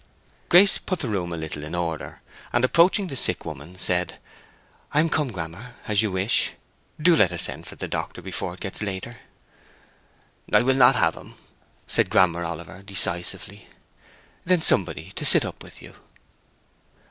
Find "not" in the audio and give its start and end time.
10.73-10.95